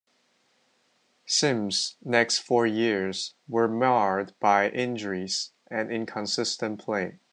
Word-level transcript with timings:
Simms' 1.27 1.97
next 2.03 2.39
four 2.39 2.65
years 2.65 3.35
were 3.47 3.67
marred 3.67 4.33
by 4.39 4.67
injuries 4.71 5.51
and 5.69 5.91
inconsistent 5.91 6.79
play. 6.83 7.19